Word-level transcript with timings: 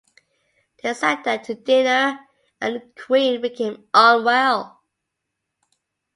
They 0.81 0.95
sat 0.95 1.23
down 1.23 1.43
to 1.43 1.53
dinner 1.53 2.21
and 2.59 2.75
the 2.77 3.03
queen 3.05 3.39
became 3.39 3.87
unwell. 3.93 4.81